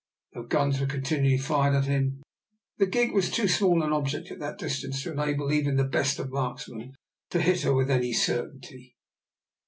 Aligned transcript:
Though 0.33 0.47
guns 0.47 0.79
were 0.81 0.87
continually 0.87 1.37
fired 1.37 1.75
at 1.75 1.85
him, 1.85 2.23
the 2.79 2.87
gig 2.87 3.11
was 3.13 3.29
too 3.29 3.47
small 3.47 3.83
an 3.83 3.93
object 3.93 4.31
at 4.31 4.39
that 4.39 4.57
distance 4.57 5.03
to 5.03 5.11
enable 5.11 5.51
even 5.53 5.75
the 5.75 5.83
best 5.83 6.17
of 6.17 6.31
marksmen 6.31 6.95
to 7.29 7.39
hit 7.39 7.61
her 7.61 7.73
with 7.75 7.91
any 7.91 8.11
certainty. 8.11 8.95